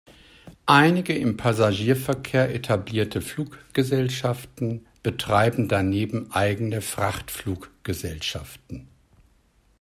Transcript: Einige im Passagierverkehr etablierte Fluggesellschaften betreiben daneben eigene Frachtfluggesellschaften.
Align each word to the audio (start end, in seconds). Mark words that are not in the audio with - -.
Einige 0.65 1.13
im 1.15 1.37
Passagierverkehr 1.37 2.51
etablierte 2.55 3.21
Fluggesellschaften 3.21 4.83
betreiben 5.03 5.67
daneben 5.67 6.31
eigene 6.31 6.81
Frachtfluggesellschaften. 6.81 8.87